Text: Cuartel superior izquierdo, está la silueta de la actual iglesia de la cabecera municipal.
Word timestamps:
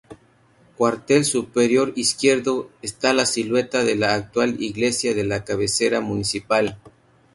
Cuartel 0.77 1.25
superior 1.25 1.93
izquierdo, 1.95 2.71
está 2.81 3.13
la 3.13 3.27
silueta 3.27 3.83
de 3.83 3.95
la 3.95 4.15
actual 4.15 4.55
iglesia 4.59 5.13
de 5.13 5.23
la 5.25 5.45
cabecera 5.45 6.01
municipal. 6.01 6.79